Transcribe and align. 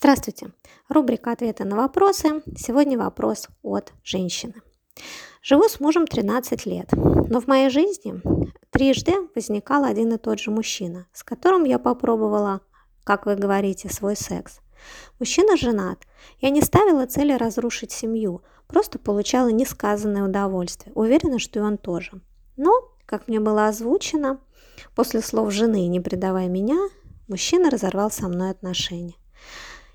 Здравствуйте! 0.00 0.52
Рубрика 0.88 1.32
«Ответы 1.32 1.64
на 1.64 1.74
вопросы». 1.74 2.40
Сегодня 2.56 2.96
вопрос 2.96 3.48
от 3.64 3.92
женщины. 4.04 4.54
Живу 5.42 5.64
с 5.68 5.80
мужем 5.80 6.06
13 6.06 6.66
лет, 6.66 6.90
но 6.92 7.40
в 7.40 7.48
моей 7.48 7.68
жизни 7.68 8.22
трижды 8.70 9.14
возникал 9.34 9.82
один 9.82 10.12
и 10.12 10.16
тот 10.16 10.38
же 10.38 10.52
мужчина, 10.52 11.08
с 11.12 11.24
которым 11.24 11.64
я 11.64 11.80
попробовала, 11.80 12.60
как 13.02 13.26
вы 13.26 13.34
говорите, 13.34 13.92
свой 13.92 14.14
секс. 14.14 14.60
Мужчина 15.18 15.56
женат. 15.56 16.06
Я 16.38 16.50
не 16.50 16.62
ставила 16.62 17.04
цели 17.06 17.32
разрушить 17.32 17.90
семью, 17.90 18.42
просто 18.68 19.00
получала 19.00 19.48
несказанное 19.48 20.22
удовольствие. 20.22 20.92
Уверена, 20.94 21.40
что 21.40 21.58
и 21.58 21.62
он 21.62 21.76
тоже. 21.76 22.20
Но, 22.56 22.70
как 23.04 23.26
мне 23.26 23.40
было 23.40 23.66
озвучено, 23.66 24.38
после 24.94 25.22
слов 25.22 25.50
жены 25.50 25.88
«не 25.88 25.98
предавай 25.98 26.46
меня», 26.46 26.78
мужчина 27.26 27.68
разорвал 27.68 28.12
со 28.12 28.28
мной 28.28 28.50
отношения. 28.50 29.16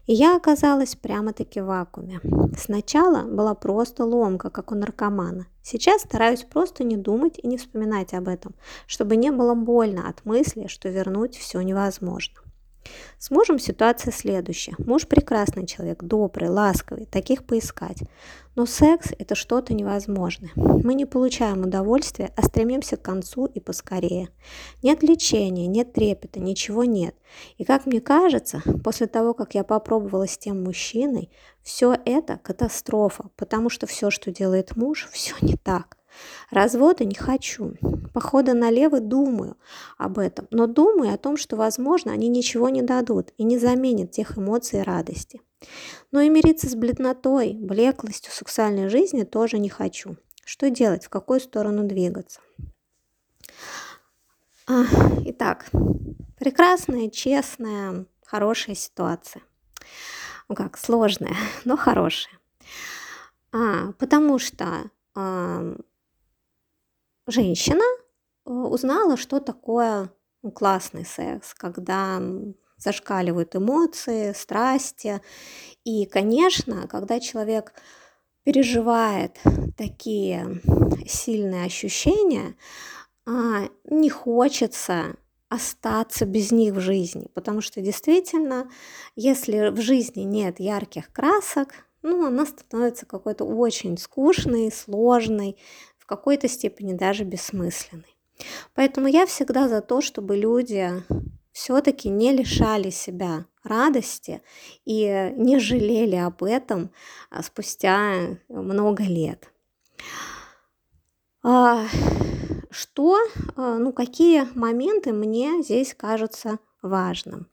И 0.06 0.14
я 0.14 0.36
оказалась 0.36 0.96
прямо-таки 0.96 1.62
в 1.62 1.66
вакууме. 1.66 2.20
Сначала 2.58 3.24
была 3.24 3.54
просто 3.54 4.04
ломка, 4.04 4.50
как 4.50 4.72
у 4.72 4.76
наркомана. 4.76 5.48
Сейчас 5.62 6.02
стараюсь 6.02 6.44
просто 6.44 6.84
не 6.84 6.98
думать 6.98 7.40
и 7.42 7.48
не 7.48 7.58
вспоминать 7.58 8.14
об 8.14 8.28
этом, 8.28 8.54
чтобы 8.86 9.16
не 9.16 9.32
было 9.32 9.54
больно 9.56 10.10
от 10.10 10.26
мысли, 10.26 10.68
что 10.68 10.90
вернуть 10.90 11.38
все 11.38 11.62
невозможно. 11.62 12.42
С 13.18 13.32
мужем 13.32 13.60
ситуация 13.60 14.12
следующая. 14.12 14.76
Муж 14.78 15.08
прекрасный 15.08 15.66
человек, 15.66 16.04
добрый, 16.04 16.50
ласковый, 16.50 17.06
таких 17.06 17.46
поискать. 17.46 18.00
Но 18.56 18.68
секс– 18.68 19.10
это 19.18 19.34
что-то 19.34 19.74
невозможное. 19.74 20.52
Мы 20.56 20.94
не 20.94 21.06
получаем 21.06 21.64
удовольствия, 21.64 22.32
а 22.36 22.44
стремимся 22.44 22.98
к 22.98 23.02
концу 23.02 23.46
и 23.46 23.60
поскорее. 23.60 24.30
Нет 24.84 25.02
лечения, 25.02 25.66
нет 25.66 25.94
трепета, 25.94 26.40
ничего 26.40 26.84
нет. 26.84 27.16
И 27.58 27.64
как 27.64 27.88
мне 27.88 28.00
кажется, 28.00 28.62
после 28.84 29.08
того, 29.08 29.34
как 29.34 29.56
я 29.56 29.64
попробовала 29.64 30.28
с 30.28 30.38
тем 30.38 30.64
мужчиной, 30.64 31.32
все 31.64 31.96
это 32.06 32.38
катастрофа, 32.38 33.30
потому 33.38 33.70
что 33.70 33.88
все, 33.88 34.12
что 34.12 34.32
делает 34.32 34.76
муж, 34.76 35.10
все 35.12 35.34
не 35.42 35.56
так. 35.56 35.98
Развода 36.52 37.06
не 37.06 37.16
хочу. 37.16 37.74
Похода 38.14 38.54
налево 38.54 39.00
думаю 39.00 39.58
об 39.98 40.20
этом, 40.20 40.48
но 40.52 40.68
думаю 40.68 41.12
о 41.14 41.18
том, 41.18 41.38
что, 41.38 41.56
возможно, 41.56 42.12
они 42.12 42.28
ничего 42.28 42.70
не 42.70 42.84
дадут 42.84 43.32
и 43.38 43.44
не 43.44 43.58
заменят 43.58 44.12
тех 44.12 44.38
эмоций 44.38 44.82
и 44.82 44.84
радости. 44.84 45.42
Но 46.12 46.22
и 46.22 46.30
мириться 46.30 46.70
с 46.70 46.76
бледнотой, 46.76 47.54
блеклостью 47.54 48.32
сексуальной 48.32 48.90
жизни 48.90 49.24
тоже 49.24 49.60
не 49.60 49.70
хочу. 49.70 50.18
Что 50.46 50.70
делать, 50.70 51.06
в 51.06 51.10
какую 51.10 51.40
сторону 51.40 51.84
двигаться? 51.84 52.42
Итак, 54.68 55.70
прекрасная, 56.38 57.10
честная, 57.10 58.06
хорошая 58.26 58.76
ситуация. 58.76 59.44
Ну 60.50 60.56
как, 60.56 60.78
сложная, 60.78 61.36
но 61.66 61.78
хорошая. 61.78 62.40
А, 63.52 63.92
потому 63.94 64.40
что 64.40 64.90
а, 65.16 65.76
женщина 67.28 67.84
э, 68.46 68.50
узнала, 68.50 69.16
что 69.16 69.40
такое 69.40 70.12
классный 70.56 71.06
секс, 71.06 71.54
когда 71.54 72.22
зашкаливают 72.78 73.56
эмоции, 73.56 74.34
страсти. 74.34 75.22
И, 75.84 76.06
конечно, 76.06 76.88
когда 76.88 77.20
человек 77.20 77.74
переживает 78.44 79.40
такие 79.78 80.62
сильные 81.08 81.66
ощущения, 81.66 82.56
а, 83.26 83.70
не 83.86 84.10
хочется 84.10 85.16
остаться 85.50 86.26
без 86.26 86.52
них 86.52 86.74
в 86.74 86.80
жизни, 86.80 87.28
потому 87.34 87.62
что 87.62 87.80
действительно, 87.80 88.70
если 89.16 89.70
в 89.70 89.80
жизни 89.82 90.22
нет 90.22 90.60
ярких 90.60 91.12
красок, 91.14 91.74
ну, 92.02 92.26
она 92.26 92.46
становится 92.46 93.06
какой-то 93.06 93.46
очень 93.46 93.98
скучной, 93.98 94.72
сложной, 94.72 95.58
в 95.98 96.06
какой-то 96.06 96.50
степени 96.50 96.94
даже 96.94 97.24
бессмысленной. 97.24 98.18
Поэтому 98.74 99.08
я 99.08 99.26
всегда 99.26 99.70
за 99.70 99.82
то, 99.82 100.02
чтобы 100.02 100.36
люди 100.36 100.92
все-таки 101.54 102.10
не 102.10 102.34
лишали 102.34 102.90
себя 102.90 103.46
радости 103.64 104.42
и 104.86 105.32
не 105.38 105.60
жалели 105.60 106.16
об 106.16 106.44
этом 106.44 106.92
а, 107.30 107.44
спустя 107.44 108.38
много 108.50 109.04
лет. 109.04 109.52
А, 111.44 111.86
что, 112.70 113.20
а, 113.56 113.78
ну, 113.78 113.94
какие 113.94 114.48
моменты 114.58 115.14
мне 115.14 115.62
здесь 115.62 115.94
кажутся 115.94 116.60
важным? 116.82 117.48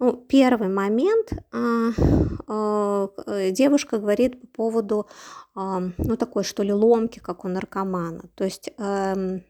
Ну, 0.00 0.12
первый 0.12 0.68
момент, 0.68 1.32
девушка 3.52 3.98
говорит 3.98 4.40
по 4.40 4.46
поводу, 4.46 5.08
ну, 5.56 6.16
такой, 6.16 6.44
что 6.44 6.62
ли, 6.62 6.72
ломки, 6.72 7.18
как 7.18 7.44
у 7.44 7.48
наркомана. 7.48 8.28
То 8.36 8.44
есть 8.44 8.70
эм, 8.78 9.42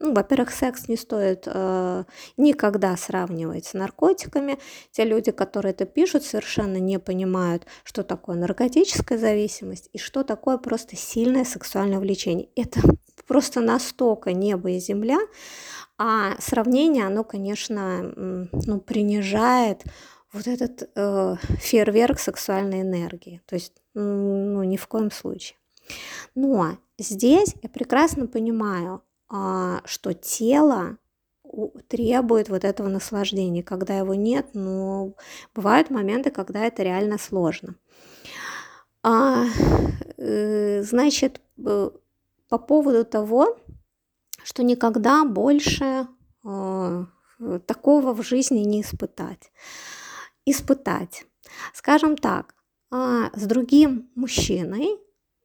ну, 0.00 0.12
во-первых, 0.12 0.50
секс 0.50 0.88
не 0.88 0.96
стоит 0.96 1.44
э, 1.46 2.04
никогда 2.36 2.96
сравнивать 2.96 3.66
с 3.66 3.74
наркотиками. 3.74 4.58
Те 4.90 5.04
люди, 5.04 5.30
которые 5.30 5.72
это 5.72 5.84
пишут, 5.84 6.24
совершенно 6.24 6.78
не 6.78 6.98
понимают, 6.98 7.66
что 7.84 8.02
такое 8.02 8.36
наркотическая 8.36 9.18
зависимость 9.18 9.88
и 9.92 9.98
что 9.98 10.24
такое 10.24 10.58
просто 10.58 10.96
сильное 10.96 11.44
сексуальное 11.44 12.00
влечение. 12.00 12.48
Это 12.56 12.80
просто 13.26 13.60
настолько 13.60 14.32
небо 14.32 14.70
и 14.70 14.80
земля, 14.80 15.18
а 15.96 16.34
сравнение, 16.40 17.06
оно, 17.06 17.22
конечно, 17.22 18.12
ну, 18.16 18.80
принижает 18.80 19.84
вот 20.32 20.48
этот 20.48 20.90
э, 20.96 21.36
фейерверк 21.60 22.18
сексуальной 22.18 22.80
энергии. 22.80 23.40
То 23.46 23.54
есть, 23.54 23.74
ну, 23.94 24.64
ни 24.64 24.76
в 24.76 24.88
коем 24.88 25.12
случае. 25.12 25.56
Но 26.34 26.78
здесь 26.98 27.54
я 27.62 27.68
прекрасно 27.68 28.26
понимаю, 28.26 29.02
что 29.84 30.12
тело 30.12 30.98
требует 31.88 32.48
вот 32.48 32.64
этого 32.64 32.88
наслаждения. 32.88 33.62
Когда 33.62 33.96
его 33.98 34.14
нет, 34.14 34.48
ну, 34.54 35.16
бывают 35.54 35.90
моменты, 35.90 36.30
когда 36.30 36.64
это 36.66 36.82
реально 36.82 37.18
сложно. 37.18 37.76
А, 39.02 39.44
э, 40.16 40.82
значит, 40.82 41.40
э, 41.58 41.90
по 42.48 42.58
поводу 42.58 43.04
того, 43.04 43.58
что 44.42 44.62
никогда 44.62 45.24
больше 45.24 46.06
э, 46.44 47.04
такого 47.66 48.14
в 48.14 48.22
жизни 48.22 48.60
не 48.60 48.80
испытать. 48.80 49.52
Испытать. 50.46 51.26
Скажем 51.72 52.16
так, 52.16 52.54
э, 52.90 53.30
с 53.34 53.46
другим 53.46 54.10
мужчиной 54.14 54.98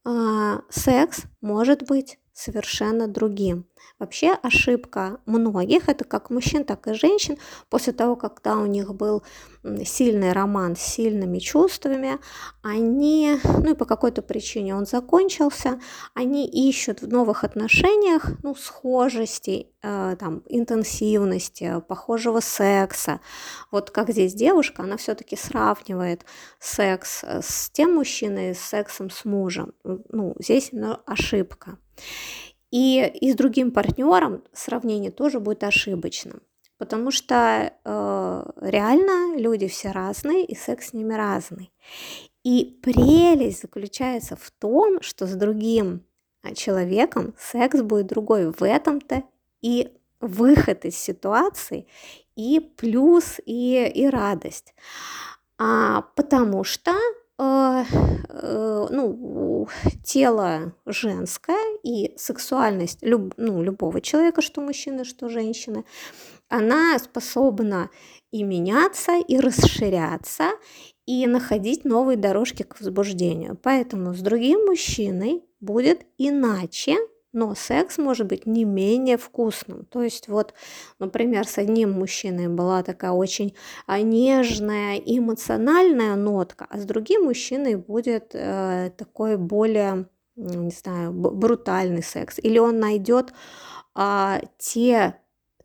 э, 0.05 0.61
секс 0.69 1.23
может 1.41 1.83
быть 1.83 2.19
совершенно 2.33 3.07
другим. 3.07 3.65
Вообще 3.99 4.31
ошибка 4.31 5.19
многих, 5.25 5.89
это 5.89 6.05
как 6.05 6.29
мужчин, 6.29 6.63
так 6.63 6.87
и 6.87 6.93
женщин, 6.93 7.37
после 7.69 7.93
того, 7.93 8.15
когда 8.15 8.57
у 8.57 8.65
них 8.65 8.93
был 8.93 9.23
сильный 9.83 10.31
роман 10.31 10.75
с 10.75 10.79
сильными 10.79 11.39
чувствами, 11.39 12.17
они, 12.61 13.37
ну 13.43 13.71
и 13.71 13.75
по 13.75 13.85
какой-то 13.85 14.21
причине 14.21 14.75
он 14.75 14.85
закончился, 14.85 15.81
они 16.13 16.47
ищут 16.47 17.01
в 17.01 17.09
новых 17.09 17.43
отношениях, 17.43 18.31
ну, 18.41 18.55
схожести, 18.55 19.67
э, 19.81 20.15
там, 20.17 20.43
интенсивности, 20.47 21.81
похожего 21.87 22.39
секса. 22.39 23.19
Вот 23.71 23.91
как 23.91 24.11
здесь 24.11 24.33
девушка, 24.33 24.83
она 24.83 24.95
все-таки 24.97 25.35
сравнивает 25.35 26.25
секс 26.59 27.23
с 27.23 27.69
тем 27.71 27.95
мужчиной, 27.95 28.55
с 28.55 28.59
сексом 28.59 29.09
с 29.09 29.25
мужем. 29.25 29.73
Ну, 29.83 30.35
здесь 30.39 30.69
ну, 30.71 30.97
ошибка. 31.05 31.77
И, 32.71 33.11
и 33.21 33.31
с 33.31 33.35
другим 33.35 33.71
партнером 33.71 34.43
сравнение 34.53 35.11
тоже 35.11 35.39
будет 35.39 35.63
ошибочным. 35.63 36.41
Потому 36.77 37.11
что 37.11 37.73
э, 37.83 38.51
реально 38.61 39.37
люди 39.37 39.67
все 39.67 39.91
разные, 39.91 40.45
и 40.45 40.55
секс 40.55 40.89
с 40.89 40.93
ними 40.93 41.13
разный. 41.13 41.71
И 42.43 42.79
прелесть 42.81 43.61
заключается 43.61 44.35
в 44.35 44.49
том, 44.51 45.01
что 45.01 45.27
с 45.27 45.33
другим 45.33 46.05
а, 46.41 46.55
человеком 46.55 47.35
секс 47.37 47.81
будет 47.81 48.07
другой. 48.07 48.51
В 48.51 48.63
этом-то 48.63 49.23
и 49.61 49.91
выход 50.21 50.85
из 50.85 50.97
ситуации, 50.97 51.87
и 52.35 52.59
плюс, 52.59 53.39
и, 53.45 53.91
и 53.93 54.07
радость. 54.07 54.73
А, 55.57 56.03
потому 56.15 56.63
что 56.63 56.93
ну, 57.39 59.67
тело 60.03 60.73
женское 60.85 61.77
и 61.83 62.13
сексуальность 62.17 62.99
люб, 63.01 63.33
ну, 63.37 63.63
любого 63.63 64.01
человека, 64.01 64.41
что 64.41 64.61
мужчины, 64.61 65.05
что 65.05 65.29
женщины, 65.29 65.85
она 66.49 66.99
способна 66.99 67.89
и 68.31 68.43
меняться, 68.43 69.17
и 69.17 69.39
расширяться, 69.39 70.49
и 71.05 71.25
находить 71.27 71.85
новые 71.85 72.17
дорожки 72.17 72.63
к 72.63 72.79
возбуждению. 72.79 73.57
Поэтому 73.61 74.13
с 74.13 74.19
другим 74.19 74.65
мужчиной 74.65 75.43
будет 75.61 76.05
иначе, 76.17 76.97
но 77.31 77.53
секс 77.55 77.97
может 77.97 78.27
быть 78.27 78.45
не 78.45 78.65
менее 78.65 79.17
вкусным. 79.17 79.85
То 79.85 80.01
есть 80.01 80.27
вот, 80.27 80.53
например, 80.97 81.47
с 81.47 81.57
одним 81.57 81.91
мужчиной 81.91 82.47
была 82.47 82.83
такая 82.83 83.11
очень 83.11 83.55
а, 83.85 84.01
нежная, 84.01 84.97
эмоциональная 84.97 86.15
нотка, 86.15 86.65
а 86.69 86.79
с 86.79 86.85
другим 86.85 87.25
мужчиной 87.25 87.75
будет 87.75 88.31
э, 88.33 88.91
такой 88.97 89.37
более, 89.37 90.07
не 90.35 90.71
знаю, 90.71 91.11
брутальный 91.11 92.03
секс. 92.03 92.39
Или 92.39 92.57
он 92.57 92.79
найдет 92.79 93.33
э, 93.95 94.39
те 94.57 95.15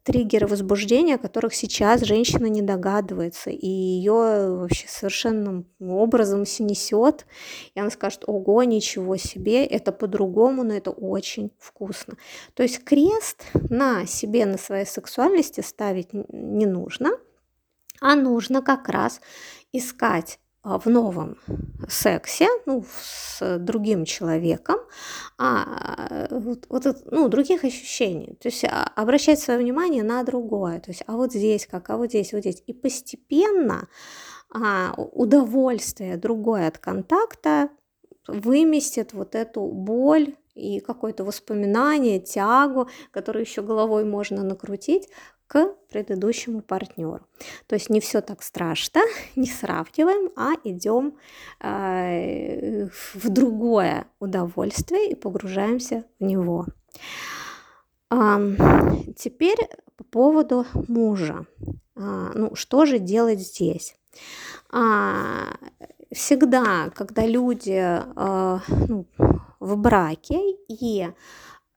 триггеры 0.04 0.46
возбуждения, 0.46 1.16
о 1.16 1.18
которых 1.18 1.54
сейчас 1.54 2.02
женщина 2.02 2.46
не 2.46 2.62
догадывается, 2.62 3.50
и 3.50 3.66
ее 3.66 4.56
вообще 4.56 4.86
совершенным 4.86 5.66
образом 5.80 6.44
снесет, 6.46 7.26
и 7.74 7.80
она 7.80 7.90
скажет, 7.90 8.24
ого, 8.26 8.62
ничего 8.62 9.16
себе, 9.16 9.64
это 9.64 9.92
по-другому, 9.92 10.62
но 10.62 10.74
это 10.74 10.90
очень 10.90 11.50
вкусно. 11.58 12.16
То 12.54 12.62
есть 12.62 12.84
крест 12.84 13.44
на 13.70 14.06
себе, 14.06 14.44
на 14.46 14.58
своей 14.58 14.86
сексуальности 14.86 15.62
ставить 15.62 16.10
не 16.12 16.66
нужно, 16.66 17.12
а 18.00 18.14
нужно 18.14 18.60
как 18.60 18.88
раз 18.88 19.20
искать 19.72 20.38
в 20.64 20.86
новом 20.86 21.36
сексе, 21.88 22.48
ну, 22.64 22.84
с 23.00 23.58
другим 23.58 24.06
человеком, 24.06 24.78
а, 25.36 26.26
вот, 26.30 26.64
вот, 26.70 26.86
ну, 27.10 27.28
других 27.28 27.64
ощущений. 27.64 28.36
То 28.40 28.48
есть 28.48 28.64
а, 28.64 28.90
обращать 28.96 29.40
свое 29.40 29.60
внимание 29.60 30.02
на 30.02 30.22
другое. 30.24 30.80
То 30.80 30.90
есть, 30.90 31.04
а 31.06 31.16
вот 31.16 31.32
здесь 31.32 31.66
как, 31.66 31.90
а 31.90 31.98
вот 31.98 32.08
здесь, 32.08 32.32
вот 32.32 32.40
здесь. 32.40 32.62
И 32.66 32.72
постепенно 32.72 33.88
а, 34.50 34.94
удовольствие 34.96 36.16
другое 36.16 36.68
от 36.68 36.78
контакта 36.78 37.68
выместит 38.26 39.12
вот 39.12 39.34
эту 39.34 39.66
боль 39.66 40.34
и 40.54 40.80
какое-то 40.80 41.24
воспоминание, 41.24 42.20
тягу, 42.20 42.88
которую 43.10 43.42
еще 43.42 43.60
головой 43.60 44.04
можно 44.04 44.42
накрутить, 44.42 45.08
предыдущему 45.90 46.62
партнеру. 46.62 47.26
То 47.66 47.74
есть 47.74 47.90
не 47.90 48.00
все 48.00 48.20
так 48.20 48.42
страшно, 48.42 49.00
не 49.36 49.46
сравниваем, 49.46 50.30
а 50.36 50.52
идем 50.64 51.16
э, 51.60 52.86
в 53.14 53.28
другое 53.28 54.06
удовольствие 54.20 55.10
и 55.10 55.14
погружаемся 55.14 56.04
в 56.18 56.24
него. 56.24 56.66
А, 58.10 58.40
теперь 59.16 59.58
по 59.96 60.04
поводу 60.04 60.66
мужа. 60.88 61.46
А, 61.96 62.32
ну, 62.34 62.54
что 62.54 62.86
же 62.86 62.98
делать 62.98 63.40
здесь? 63.40 63.96
А, 64.70 65.56
всегда, 66.12 66.90
когда 66.94 67.26
люди 67.26 67.80
а, 67.80 68.60
ну, 68.88 69.06
в 69.60 69.76
браке 69.76 70.38
и 70.68 71.08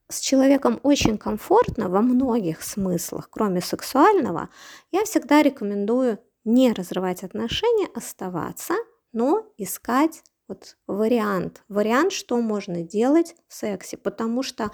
с 0.10 0.20
человеком 0.20 0.80
очень 0.84 1.18
комфортно 1.18 1.90
во 1.90 2.02
многих 2.02 2.64
смыслах, 2.64 3.30
кроме 3.30 3.62
сексуального, 3.62 4.50
я 4.92 5.04
всегда 5.04 5.42
рекомендую 5.42 6.20
не 6.46 6.72
разрывать 6.72 7.24
отношения, 7.24 7.90
оставаться, 7.94 8.74
но 9.12 9.46
искать 9.58 10.24
вот 10.48 10.78
вариант, 10.88 11.64
вариант, 11.68 12.14
что 12.14 12.38
можно 12.38 12.82
делать 12.82 13.36
в 13.50 13.54
сексе, 13.54 13.98
потому 13.98 14.44
что, 14.44 14.72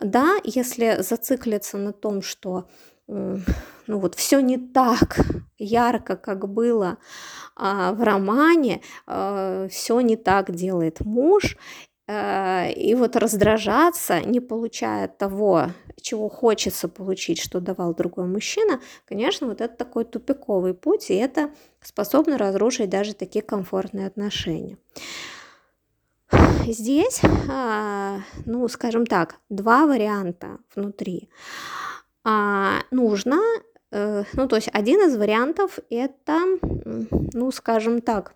да, 0.00 0.36
если 0.44 1.02
зациклиться 1.02 1.78
на 1.78 1.92
том, 1.92 2.22
что 2.22 2.68
ну 3.08 3.98
вот 3.98 4.14
все 4.14 4.38
не 4.38 4.56
так 4.56 5.18
ярко, 5.58 6.14
как 6.16 6.48
было 6.48 6.98
а, 7.56 7.92
в 7.92 8.02
романе, 8.04 8.82
а, 9.06 9.66
все 9.68 10.00
не 10.00 10.16
так 10.16 10.52
делает 10.54 11.00
муж, 11.00 11.56
и 12.10 12.94
вот 12.96 13.14
раздражаться, 13.16 14.20
не 14.20 14.40
получая 14.40 15.06
того, 15.06 15.68
чего 16.00 16.28
хочется 16.28 16.88
получить, 16.88 17.40
что 17.40 17.60
давал 17.60 17.94
другой 17.94 18.26
мужчина, 18.26 18.80
конечно, 19.06 19.46
вот 19.46 19.60
это 19.60 19.76
такой 19.76 20.04
тупиковый 20.04 20.74
путь, 20.74 21.10
и 21.10 21.14
это 21.14 21.50
способно 21.80 22.38
разрушить 22.38 22.90
даже 22.90 23.14
такие 23.14 23.42
комфортные 23.42 24.06
отношения. 24.06 24.76
Здесь, 26.66 27.20
а, 27.48 28.20
ну, 28.44 28.68
скажем 28.68 29.06
так, 29.06 29.36
два 29.48 29.86
варианта 29.86 30.58
внутри. 30.74 31.28
А, 32.22 32.80
нужно, 32.90 33.40
э, 33.90 34.24
ну, 34.34 34.46
то 34.46 34.56
есть 34.56 34.68
один 34.72 35.00
из 35.08 35.16
вариантов 35.16 35.78
это, 35.88 36.38
ну, 37.32 37.50
скажем 37.50 38.00
так, 38.02 38.34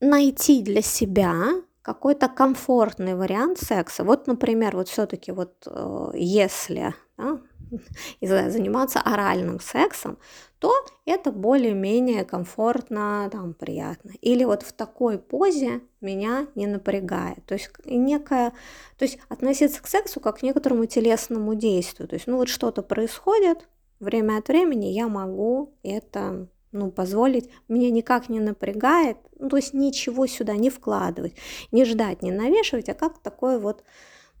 найти 0.00 0.62
для 0.62 0.82
себя 0.82 1.62
какой-то 1.82 2.28
комфортный 2.28 3.14
вариант 3.14 3.58
секса. 3.58 4.04
Вот, 4.04 4.26
например, 4.26 4.76
вот 4.76 4.88
все-таки 4.88 5.32
вот 5.32 5.66
э, 5.66 6.10
если 6.14 6.94
да, 7.16 7.40
заниматься 8.50 9.00
оральным 9.00 9.60
сексом, 9.60 10.18
то 10.58 10.72
это 11.06 11.30
более-менее 11.30 12.24
комфортно, 12.24 13.28
там, 13.30 13.54
приятно. 13.54 14.12
Или 14.20 14.44
вот 14.44 14.62
в 14.62 14.72
такой 14.72 15.18
позе 15.18 15.80
меня 16.00 16.46
не 16.54 16.66
напрягает. 16.66 17.44
То 17.46 17.54
есть 17.54 17.70
некая, 17.84 18.52
то 18.98 19.04
есть 19.04 19.18
относиться 19.28 19.82
к 19.82 19.86
сексу 19.86 20.20
как 20.20 20.40
к 20.40 20.42
некоторому 20.42 20.86
телесному 20.86 21.54
действию. 21.54 22.08
То 22.08 22.14
есть, 22.14 22.26
ну 22.26 22.36
вот 22.36 22.48
что-то 22.48 22.82
происходит, 22.82 23.68
время 24.00 24.38
от 24.38 24.48
времени 24.48 24.86
я 24.86 25.08
могу 25.08 25.74
это 25.82 26.48
ну, 26.72 26.90
позволить, 26.90 27.50
меня 27.68 27.90
никак 27.90 28.28
не 28.28 28.40
напрягает, 28.40 29.16
ну, 29.38 29.48
то 29.48 29.56
есть 29.56 29.74
ничего 29.74 30.26
сюда 30.26 30.54
не 30.54 30.70
вкладывать, 30.70 31.34
не 31.72 31.84
ждать, 31.84 32.22
не 32.22 32.30
навешивать, 32.30 32.88
а 32.88 32.94
как 32.94 33.18
такое 33.18 33.58
вот, 33.58 33.82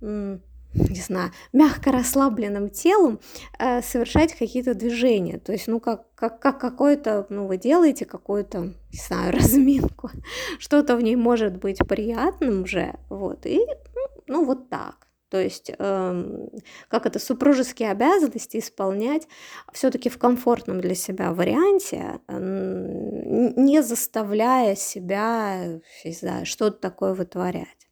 не 0.00 1.00
знаю, 1.00 1.32
мягко 1.52 1.90
расслабленным 1.92 2.68
телом 2.68 3.20
э, 3.58 3.82
совершать 3.82 4.34
какие-то 4.34 4.74
движения. 4.74 5.38
То 5.38 5.52
есть, 5.52 5.66
ну, 5.66 5.80
как, 5.80 6.12
как, 6.14 6.40
как 6.40 6.60
какое-то, 6.60 7.26
ну, 7.30 7.46
вы 7.46 7.56
делаете 7.56 8.04
какую-то, 8.04 8.74
не 8.92 8.98
знаю, 8.98 9.32
разминку, 9.36 10.10
что-то 10.58 10.96
в 10.96 11.02
ней 11.02 11.16
может 11.16 11.56
быть 11.56 11.78
приятным 11.88 12.66
же, 12.66 12.94
вот, 13.08 13.46
и, 13.46 13.58
ну, 13.94 14.22
ну 14.26 14.44
вот 14.44 14.68
так. 14.68 15.07
То 15.30 15.40
есть, 15.40 15.70
э, 15.76 16.48
как 16.88 17.06
это, 17.06 17.18
супружеские 17.18 17.90
обязанности 17.90 18.58
исполнять 18.58 19.28
все-таки 19.72 20.08
в 20.08 20.18
комфортном 20.18 20.80
для 20.80 20.94
себя 20.94 21.32
варианте, 21.32 22.20
э, 22.28 23.52
не 23.56 23.82
заставляя 23.82 24.74
себя, 24.74 25.80
не 26.04 26.12
знаю, 26.12 26.46
что-то 26.46 26.78
такое 26.78 27.12
вытворять. 27.12 27.88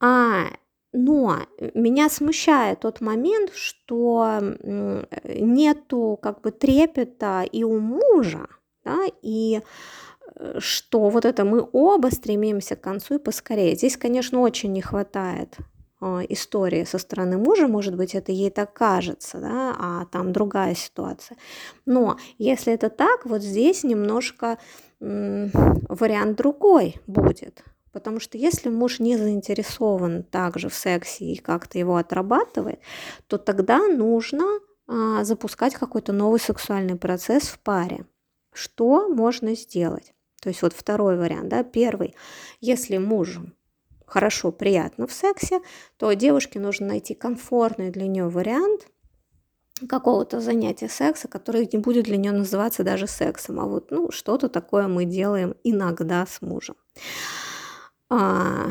А, 0.00 0.46
но 0.92 1.40
меня 1.74 2.08
смущает 2.08 2.80
тот 2.80 3.00
момент, 3.00 3.52
что 3.54 4.40
нету 5.24 6.18
как 6.22 6.40
бы 6.40 6.50
трепета 6.50 7.44
и 7.50 7.62
у 7.62 7.78
мужа, 7.78 8.46
да, 8.84 9.04
и 9.22 9.60
э, 10.34 10.58
что 10.58 11.08
вот 11.08 11.24
это 11.24 11.44
мы 11.44 11.66
оба 11.72 12.08
стремимся 12.08 12.76
к 12.76 12.80
концу 12.80 13.16
и 13.16 13.18
поскорее. 13.18 13.74
Здесь, 13.74 13.96
конечно, 13.96 14.40
очень 14.40 14.72
не 14.72 14.82
хватает 14.82 15.56
истории 16.28 16.84
со 16.84 16.98
стороны 16.98 17.38
мужа, 17.38 17.68
может 17.68 17.96
быть, 17.96 18.14
это 18.14 18.32
ей 18.32 18.50
так 18.50 18.72
кажется, 18.72 19.38
да, 19.38 19.76
а 19.78 20.06
там 20.06 20.32
другая 20.32 20.74
ситуация. 20.74 21.36
Но 21.86 22.16
если 22.38 22.72
это 22.72 22.90
так, 22.90 23.24
вот 23.24 23.42
здесь 23.42 23.84
немножко 23.84 24.58
вариант 25.00 26.36
другой 26.36 26.96
будет. 27.06 27.64
Потому 27.92 28.20
что 28.20 28.38
если 28.38 28.70
муж 28.70 29.00
не 29.00 29.16
заинтересован 29.16 30.22
также 30.22 30.68
в 30.68 30.74
сексе 30.74 31.26
и 31.26 31.36
как-то 31.36 31.78
его 31.78 31.96
отрабатывает, 31.96 32.80
то 33.26 33.36
тогда 33.36 33.86
нужно 33.86 34.44
а, 34.86 35.24
запускать 35.24 35.74
какой-то 35.74 36.12
новый 36.12 36.40
сексуальный 36.40 36.96
процесс 36.96 37.44
в 37.44 37.58
паре. 37.58 38.06
Что 38.52 39.08
можно 39.08 39.54
сделать? 39.54 40.14
То 40.40 40.48
есть 40.48 40.62
вот 40.62 40.72
второй 40.72 41.16
вариант, 41.16 41.48
да, 41.48 41.62
первый, 41.62 42.14
если 42.60 42.98
муж 42.98 43.38
хорошо, 44.06 44.52
приятно 44.52 45.06
в 45.06 45.12
сексе, 45.12 45.60
то 45.96 46.12
девушке 46.12 46.60
нужно 46.60 46.86
найти 46.88 47.14
комфортный 47.14 47.90
для 47.90 48.06
нее 48.06 48.28
вариант 48.28 48.86
какого-то 49.88 50.40
занятия 50.40 50.88
секса, 50.88 51.28
который 51.28 51.68
не 51.72 51.78
будет 51.78 52.04
для 52.04 52.16
нее 52.16 52.32
называться 52.32 52.84
даже 52.84 53.06
сексом, 53.06 53.60
а 53.60 53.64
вот 53.64 53.90
ну, 53.90 54.10
что-то 54.10 54.48
такое 54.48 54.86
мы 54.86 55.04
делаем 55.04 55.54
иногда 55.64 56.26
с 56.26 56.40
мужем. 56.42 56.76
А, 58.08 58.68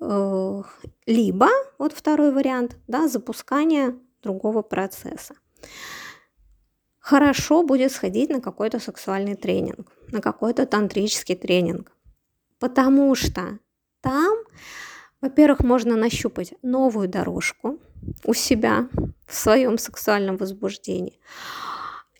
э, 0.00 0.62
либо, 1.06 1.48
вот 1.78 1.92
второй 1.92 2.32
вариант, 2.32 2.76
да, 2.86 3.08
запускание 3.08 3.94
другого 4.22 4.62
процесса. 4.62 5.34
Хорошо 6.98 7.62
будет 7.62 7.92
сходить 7.92 8.30
на 8.30 8.40
какой-то 8.40 8.80
сексуальный 8.80 9.34
тренинг, 9.34 9.92
на 10.12 10.20
какой-то 10.20 10.66
тантрический 10.66 11.36
тренинг, 11.36 11.92
потому 12.58 13.14
что 13.14 13.58
там, 14.08 14.38
во-первых, 15.20 15.60
можно 15.60 15.94
нащупать 15.94 16.54
новую 16.62 17.08
дорожку 17.08 17.78
у 18.24 18.32
себя 18.32 18.88
в 19.26 19.34
своем 19.34 19.76
сексуальном 19.76 20.38
возбуждении. 20.38 21.20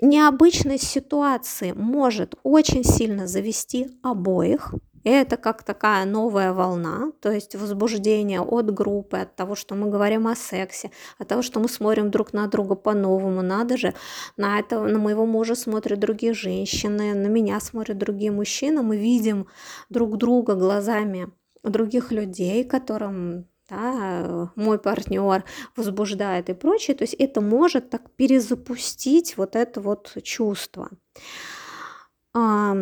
Необычность 0.02 0.86
ситуации 0.86 1.72
может 1.72 2.34
очень 2.42 2.84
сильно 2.84 3.26
завести 3.26 3.88
обоих, 4.02 4.74
это 5.04 5.36
как 5.38 5.62
такая 5.62 6.04
новая 6.04 6.52
волна, 6.52 7.12
то 7.22 7.32
есть 7.32 7.54
возбуждение 7.54 8.40
от 8.40 8.70
группы, 8.74 9.16
от 9.16 9.34
того, 9.36 9.54
что 9.54 9.74
мы 9.74 9.88
говорим 9.88 10.26
о 10.26 10.36
сексе, 10.36 10.90
от 11.18 11.28
того, 11.28 11.40
что 11.40 11.60
мы 11.60 11.68
смотрим 11.68 12.10
друг 12.10 12.34
на 12.34 12.46
друга 12.46 12.74
по-новому. 12.74 13.40
Надо 13.42 13.78
же, 13.78 13.94
на 14.36 14.58
это, 14.58 14.80
на 14.82 14.98
моего 14.98 15.24
мужа 15.24 15.54
смотрят 15.54 15.98
другие 15.98 16.34
женщины, 16.34 17.14
на 17.14 17.28
меня 17.28 17.60
смотрят 17.60 17.96
другие 17.96 18.30
мужчины. 18.30 18.82
Мы 18.82 18.98
видим 18.98 19.46
друг 19.88 20.18
друга 20.18 20.54
глазами 20.54 21.30
других 21.62 22.12
людей, 22.12 22.64
которым 22.64 23.46
да, 23.68 24.50
мой 24.56 24.78
партнер 24.78 25.44
возбуждает 25.76 26.48
и 26.48 26.54
прочее. 26.54 26.96
То 26.96 27.04
есть 27.04 27.14
это 27.14 27.40
может 27.40 27.90
так 27.90 28.10
перезапустить 28.12 29.36
вот 29.36 29.56
это 29.56 29.80
вот 29.80 30.16
чувство. 30.22 30.90
А, 32.34 32.74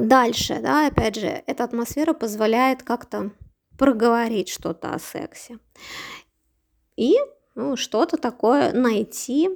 дальше, 0.00 0.60
да, 0.60 0.88
опять 0.88 1.16
же, 1.16 1.42
эта 1.46 1.64
атмосфера 1.64 2.12
позволяет 2.12 2.82
как-то 2.82 3.30
проговорить 3.78 4.48
что-то 4.48 4.92
о 4.92 4.98
сексе. 4.98 5.58
И 6.96 7.16
ну, 7.54 7.76
что-то 7.76 8.16
такое 8.16 8.72
найти 8.72 9.50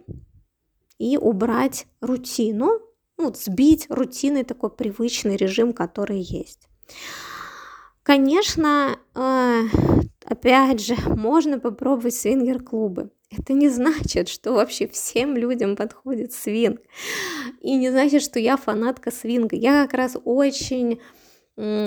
и 0.98 1.16
убрать 1.16 1.86
рутину, 2.00 2.80
ну, 3.18 3.32
сбить 3.34 3.86
рутинный 3.90 4.44
такой 4.44 4.70
привычный 4.70 5.36
режим, 5.36 5.72
который 5.72 6.20
есть. 6.20 6.68
Конечно, 8.10 8.98
э, 9.14 9.62
опять 10.24 10.80
же, 10.80 10.96
можно 11.06 11.60
попробовать 11.60 12.12
свингер-клубы. 12.14 13.12
Это 13.30 13.52
не 13.52 13.68
значит, 13.68 14.28
что 14.28 14.52
вообще 14.52 14.88
всем 14.88 15.36
людям 15.36 15.76
подходит 15.76 16.32
свинг. 16.32 16.80
И 17.60 17.76
не 17.76 17.88
значит, 17.88 18.22
что 18.22 18.40
я 18.40 18.56
фанатка 18.56 19.12
свинга. 19.12 19.54
Я 19.54 19.84
как 19.84 19.94
раз 19.94 20.16
очень 20.24 21.00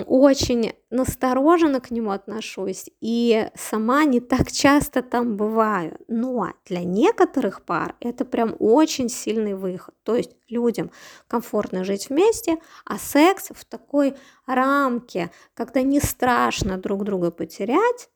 очень 0.08 0.74
настороженно 0.92 1.80
к 1.80 1.90
нему 1.90 2.12
отношусь 2.12 2.90
и 3.02 3.50
сама 3.56 4.04
не 4.06 4.20
так 4.20 4.52
часто 4.52 5.02
там 5.02 5.36
бываю. 5.36 5.98
Но 6.08 6.54
для 6.66 6.84
некоторых 6.84 7.64
пар 7.64 7.96
это 8.00 8.24
прям 8.24 8.56
очень 8.60 9.10
сильный 9.10 9.56
выход. 9.56 9.96
То 10.04 10.16
есть 10.16 10.36
людям 10.48 10.92
комфортно 11.28 11.84
жить 11.84 12.10
вместе, 12.10 12.58
а 12.86 13.00
секс 13.00 13.50
в 13.50 13.66
такой 13.66 14.16
рамке, 14.46 15.32
когда 15.56 15.82
не 15.82 16.00
страшно 16.00 16.78
друг 16.78 17.04
друга 17.04 17.32
потерять, 17.32 18.10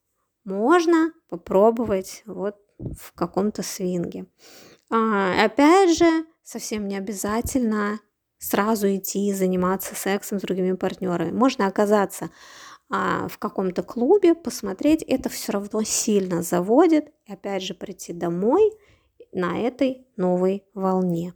можно 0.43 1.11
попробовать 1.29 2.21
вот 2.25 2.55
в 2.77 3.13
каком-то 3.13 3.63
свинге. 3.63 4.27
А, 4.91 5.43
опять 5.43 5.97
же, 5.97 6.25
совсем 6.43 6.87
не 6.87 6.97
обязательно 6.97 7.99
сразу 8.39 8.87
идти 8.93 9.33
заниматься 9.33 9.95
сексом 9.95 10.39
с 10.39 10.43
другими 10.43 10.73
партнерами. 10.73 11.31
Можно 11.31 11.67
оказаться 11.67 12.29
а, 12.89 13.27
в 13.27 13.37
каком-то 13.37 13.83
клубе, 13.83 14.35
посмотреть, 14.35 15.03
это 15.03 15.29
все 15.29 15.51
равно 15.51 15.83
сильно 15.83 16.41
заводит, 16.41 17.09
и 17.25 17.33
опять 17.33 17.63
же 17.63 17.73
прийти 17.73 18.13
домой 18.13 18.71
на 19.33 19.59
этой 19.59 20.07
новой 20.15 20.63
волне. 20.73 21.33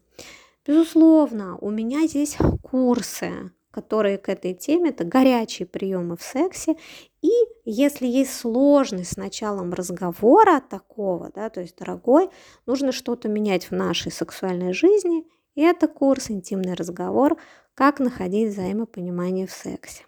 Безусловно, 0.65 1.57
у 1.59 1.69
меня 1.69 2.07
здесь 2.07 2.37
курсы, 2.61 3.51
которые 3.71 4.17
к 4.17 4.29
этой 4.29 4.53
теме, 4.53 4.91
это 4.91 5.03
горячие 5.03 5.65
приемы 5.65 6.17
в 6.17 6.21
сексе. 6.21 6.75
И 7.21 7.31
если 7.65 8.05
есть 8.05 8.33
сложность 8.33 9.13
с 9.13 9.17
началом 9.17 9.73
разговора 9.73 10.61
такого, 10.61 11.31
да, 11.33 11.49
то 11.49 11.61
есть, 11.61 11.77
дорогой, 11.77 12.29
нужно 12.65 12.91
что-то 12.91 13.27
менять 13.27 13.65
в 13.65 13.71
нашей 13.71 14.11
сексуальной 14.11 14.73
жизни, 14.73 15.25
и 15.55 15.61
это 15.61 15.87
курс 15.87 16.31
«Интимный 16.31 16.73
разговор. 16.73 17.37
Как 17.73 17.99
находить 17.99 18.53
взаимопонимание 18.53 19.47
в 19.47 19.51
сексе». 19.51 20.05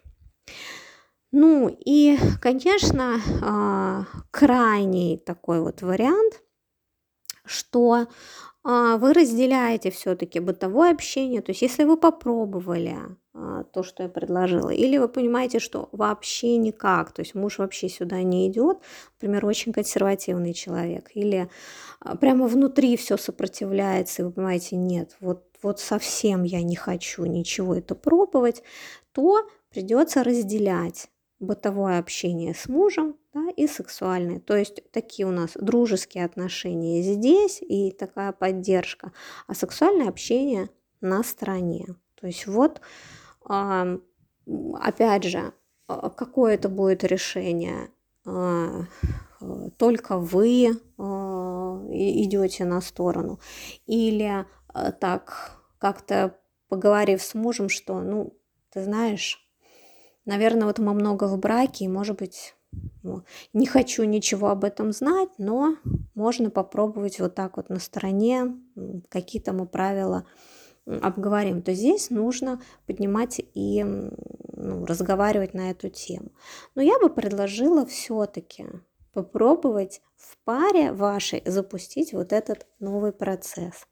Ну 1.32 1.68
и, 1.68 2.16
конечно, 2.40 3.20
а, 3.42 4.04
крайний 4.30 5.18
такой 5.18 5.60
вот 5.60 5.82
вариант, 5.82 6.40
что 7.44 8.06
вы 8.64 9.12
разделяете 9.12 9.90
все-таки 9.90 10.40
бытовое 10.40 10.92
общение. 10.92 11.42
То 11.42 11.50
есть 11.50 11.62
если 11.62 11.84
вы 11.84 11.96
попробовали 11.96 12.96
а, 13.34 13.64
то, 13.64 13.82
что 13.82 14.04
я 14.04 14.08
предложила, 14.08 14.70
или 14.70 14.96
вы 14.96 15.08
понимаете, 15.08 15.58
что 15.58 15.88
вообще 15.92 16.56
никак, 16.56 17.12
то 17.12 17.20
есть 17.20 17.34
муж 17.34 17.58
вообще 17.58 17.88
сюда 17.88 18.22
не 18.22 18.48
идет, 18.48 18.78
например, 19.20 19.44
очень 19.44 19.72
консервативный 19.72 20.54
человек, 20.54 21.10
или 21.14 21.50
а, 22.00 22.16
прямо 22.16 22.46
внутри 22.46 22.96
все 22.96 23.16
сопротивляется, 23.16 24.22
и 24.22 24.24
вы 24.24 24.30
понимаете, 24.30 24.76
нет, 24.76 25.16
вот, 25.20 25.44
вот 25.62 25.80
совсем 25.80 26.44
я 26.44 26.62
не 26.62 26.76
хочу 26.76 27.24
ничего 27.26 27.74
это 27.74 27.94
пробовать, 27.94 28.62
то 29.12 29.46
придется 29.70 30.24
разделять 30.24 31.08
бытовое 31.44 31.98
общение 31.98 32.54
с 32.54 32.68
мужем 32.68 33.16
да, 33.32 33.48
и 33.56 33.66
сексуальное. 33.66 34.40
То 34.40 34.56
есть 34.56 34.90
такие 34.90 35.26
у 35.26 35.30
нас 35.30 35.52
дружеские 35.54 36.24
отношения 36.24 37.02
здесь 37.02 37.60
и 37.62 37.90
такая 37.92 38.32
поддержка, 38.32 39.12
а 39.46 39.54
сексуальное 39.54 40.08
общение 40.08 40.70
на 41.00 41.22
стороне. 41.22 41.86
То 42.20 42.26
есть 42.26 42.46
вот, 42.46 42.80
опять 43.46 45.24
же, 45.24 45.52
а, 45.86 46.10
какое 46.10 46.54
это 46.54 46.68
будет 46.68 47.04
решение? 47.04 47.90
А, 48.26 48.84
только 49.76 50.18
вы 50.18 50.80
а, 50.96 51.86
идете 51.90 52.64
на 52.64 52.80
сторону 52.80 53.38
или 53.86 54.46
так 55.00 55.60
как-то 55.78 56.38
поговорив 56.68 57.22
с 57.22 57.34
мужем, 57.34 57.68
что, 57.68 58.00
ну, 58.00 58.36
ты 58.70 58.82
знаешь, 58.82 59.43
Наверное, 60.24 60.66
вот 60.66 60.78
мы 60.78 60.94
много 60.94 61.26
в 61.26 61.38
браке, 61.38 61.84
и, 61.84 61.88
может 61.88 62.18
быть, 62.18 62.54
ну, 63.02 63.24
не 63.52 63.66
хочу 63.66 64.04
ничего 64.04 64.48
об 64.48 64.64
этом 64.64 64.92
знать, 64.92 65.28
но 65.38 65.76
можно 66.14 66.50
попробовать 66.50 67.20
вот 67.20 67.34
так 67.34 67.56
вот 67.56 67.68
на 67.68 67.78
стороне, 67.78 68.56
какие-то 69.08 69.52
мы 69.52 69.66
правила 69.66 70.26
обговорим, 70.86 71.62
то 71.62 71.72
здесь 71.72 72.10
нужно 72.10 72.60
поднимать 72.86 73.40
и 73.54 73.82
ну, 73.82 74.84
разговаривать 74.84 75.54
на 75.54 75.70
эту 75.70 75.88
тему. 75.88 76.30
Но 76.74 76.82
я 76.82 76.98
бы 76.98 77.08
предложила 77.08 77.86
все-таки 77.86 78.66
попробовать 79.12 80.02
в 80.16 80.36
паре 80.44 80.92
вашей 80.92 81.42
запустить 81.46 82.12
вот 82.12 82.32
этот 82.32 82.66
новый 82.80 83.12
процесс. 83.12 83.86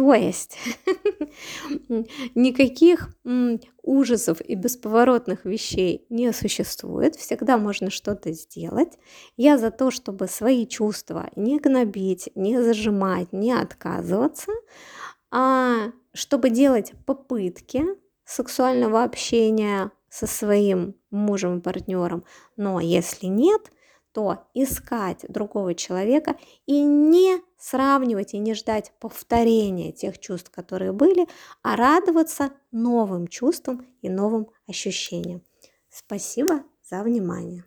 То 0.00 0.14
есть 0.14 0.56
никаких 2.34 3.10
ужасов 3.82 4.40
и 4.40 4.54
бесповоротных 4.54 5.44
вещей 5.44 6.06
не 6.08 6.32
существует, 6.32 7.16
всегда 7.16 7.58
можно 7.58 7.90
что-то 7.90 8.32
сделать. 8.32 8.98
Я 9.36 9.58
за 9.58 9.70
то, 9.70 9.90
чтобы 9.90 10.26
свои 10.26 10.66
чувства 10.66 11.28
не 11.36 11.58
гнобить, 11.58 12.30
не 12.34 12.62
зажимать, 12.62 13.30
не 13.34 13.52
отказываться, 13.52 14.52
а 15.30 15.92
чтобы 16.14 16.48
делать 16.48 16.94
попытки 17.04 17.84
сексуального 18.24 19.02
общения 19.02 19.90
со 20.08 20.26
своим 20.26 20.94
мужем 21.10 21.58
и 21.58 21.60
партнером. 21.60 22.24
Но 22.56 22.80
если 22.80 23.26
нет– 23.26 23.70
то 24.12 24.44
искать 24.54 25.24
другого 25.28 25.74
человека 25.74 26.36
и 26.66 26.82
не 26.82 27.40
сравнивать 27.58 28.34
и 28.34 28.38
не 28.38 28.54
ждать 28.54 28.92
повторения 29.00 29.92
тех 29.92 30.18
чувств, 30.18 30.50
которые 30.50 30.92
были, 30.92 31.26
а 31.62 31.76
радоваться 31.76 32.50
новым 32.72 33.28
чувствам 33.28 33.86
и 34.02 34.08
новым 34.08 34.48
ощущениям. 34.66 35.42
Спасибо 35.88 36.64
за 36.82 37.02
внимание. 37.02 37.64